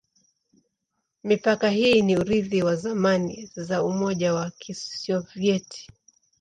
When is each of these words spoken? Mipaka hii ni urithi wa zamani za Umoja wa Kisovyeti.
Mipaka 1.23 1.69
hii 1.69 2.01
ni 2.01 2.17
urithi 2.17 2.63
wa 2.63 2.75
zamani 2.75 3.51
za 3.55 3.83
Umoja 3.83 4.33
wa 4.33 4.51
Kisovyeti. 4.59 5.89